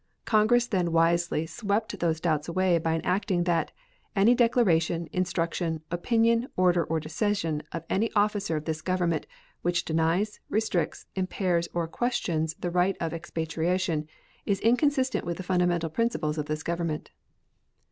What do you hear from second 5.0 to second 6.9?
instruction, opinion, order,